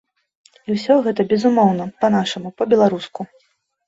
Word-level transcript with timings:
І 0.67 0.77
ўсё 0.77 0.95
гэта, 1.07 1.25
безумоўна, 1.33 1.85
па-нашаму, 2.05 2.49
па-беларуску! 2.63 3.27